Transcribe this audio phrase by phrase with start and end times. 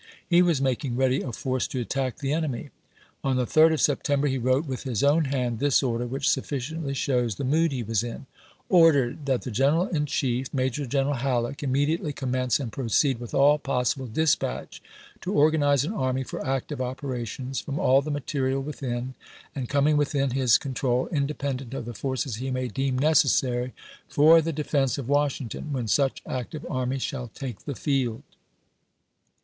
[0.27, 2.71] He was making ready a force to attack the enemy.
[3.23, 6.95] On the 3d of September he wrote with his own hand this order, which sufficiently
[6.95, 8.25] shows the mood he was in:
[8.67, 13.19] Ordered, that the Gi eneral in Chief, Major General Hal leek, immediately commence and proceed
[13.19, 14.81] with all pos sible dispatch
[15.21, 19.13] to organize an army for active operations from all the material within
[19.53, 21.01] and coming within his con w.
[21.03, 21.09] R.
[21.09, 23.67] ^^^\ independent of the forces he may deem necessary
[24.11, 26.99] ^Part if "'^^^*^^ defense of Washington, when such active army p.
[26.99, 28.23] 169." shall take the field.